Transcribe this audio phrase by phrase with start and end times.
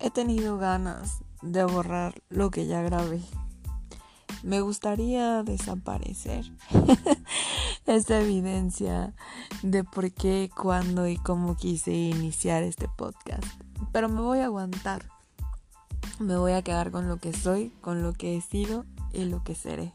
[0.00, 3.20] he tenido ganas de borrar lo que ya grabé.
[4.42, 6.50] Me gustaría desaparecer
[7.86, 9.14] esta evidencia
[9.62, 13.44] de por qué, cuándo y cómo quise iniciar este podcast.
[13.92, 15.04] Pero me voy a aguantar.
[16.18, 19.44] Me voy a quedar con lo que soy, con lo que he sido y lo
[19.44, 19.92] que seré.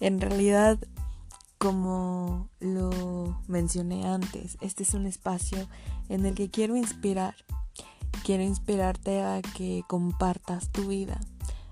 [0.00, 0.78] En realidad,
[1.58, 5.68] como lo mencioné antes, este es un espacio
[6.08, 7.34] en el que quiero inspirar.
[8.26, 11.20] Quiero inspirarte a que compartas tu vida,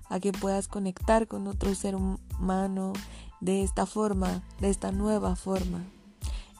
[0.07, 2.93] a que puedas conectar con otro ser humano
[3.41, 5.83] de esta forma, de esta nueva forma.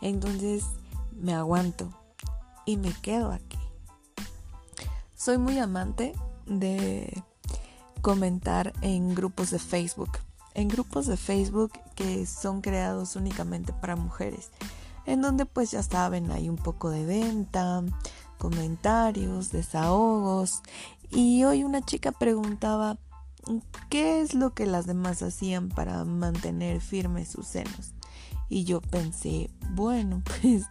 [0.02, 0.66] Entonces
[1.14, 1.90] me aguanto
[2.66, 3.58] y me quedo aquí.
[5.16, 6.12] Soy muy amante
[6.46, 7.24] de
[8.02, 10.20] comentar en grupos de Facebook
[10.56, 14.50] en grupos de Facebook que son creados únicamente para mujeres,
[15.06, 17.84] en donde pues ya saben, hay un poco de venta,
[18.38, 20.62] comentarios, desahogos,
[21.12, 22.98] y hoy una chica preguntaba
[23.90, 27.94] qué es lo que las demás hacían para mantener firmes sus senos.
[28.50, 30.64] Y yo pensé, bueno, pues,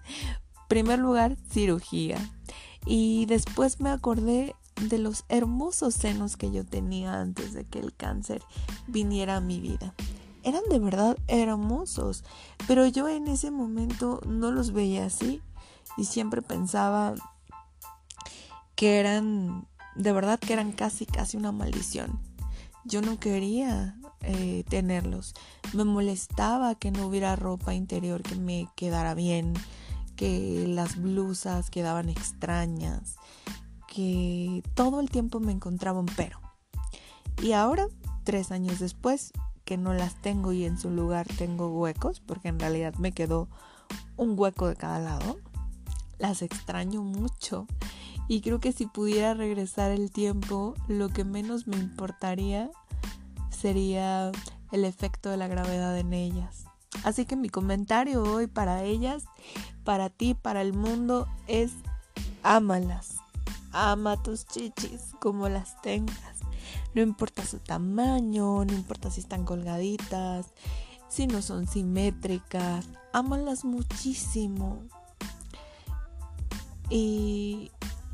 [0.68, 2.18] primer lugar, cirugía.
[2.86, 7.94] Y después me acordé de los hermosos senos que yo tenía antes de que el
[7.94, 8.42] cáncer
[8.86, 9.94] viniera a mi vida.
[10.42, 12.24] Eran de verdad hermosos,
[12.66, 15.40] pero yo en ese momento no los veía así
[15.96, 17.14] y siempre pensaba
[18.76, 22.20] que eran, de verdad que eran casi, casi una maldición.
[22.84, 25.34] Yo no quería eh, tenerlos.
[25.72, 29.54] Me molestaba que no hubiera ropa interior que me quedara bien,
[30.16, 33.16] que las blusas quedaban extrañas,
[33.88, 36.40] que todo el tiempo me encontraba un pero.
[37.42, 37.88] Y ahora,
[38.24, 39.32] tres años después,
[39.64, 43.48] que no las tengo y en su lugar tengo huecos, porque en realidad me quedó
[44.16, 45.38] un hueco de cada lado,
[46.18, 47.66] las extraño mucho.
[48.28, 52.70] Y creo que si pudiera regresar el tiempo, lo que menos me importaría
[53.50, 54.32] sería
[54.72, 56.64] el efecto de la gravedad en ellas.
[57.02, 59.24] Así que mi comentario hoy para ellas,
[59.84, 61.72] para ti, para el mundo es
[62.42, 63.16] ámalas.
[63.72, 66.38] Ama tus chichis como las tengas.
[66.94, 70.46] No importa su tamaño, no importa si están colgaditas,
[71.08, 72.86] si no son simétricas.
[73.12, 74.82] Ámalas muchísimo.
[76.88, 77.72] Y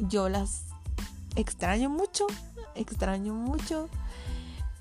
[0.08, 0.64] yo las
[1.36, 2.26] extraño mucho,
[2.74, 3.88] extraño mucho.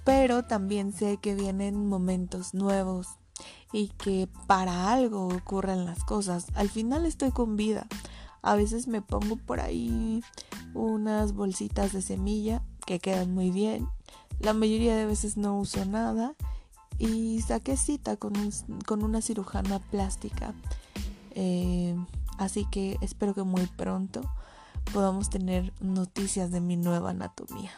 [0.03, 3.07] Pero también sé que vienen momentos nuevos
[3.71, 6.47] y que para algo ocurren las cosas.
[6.55, 7.87] Al final estoy con vida.
[8.41, 10.23] A veces me pongo por ahí
[10.73, 13.87] unas bolsitas de semilla que quedan muy bien.
[14.39, 16.33] La mayoría de veces no uso nada
[16.97, 18.33] y saqué cita con,
[18.85, 20.53] con una cirujana plástica.
[21.31, 21.95] Eh,
[22.37, 24.21] así que espero que muy pronto
[24.89, 27.71] podamos tener noticias de mi nueva anatomía.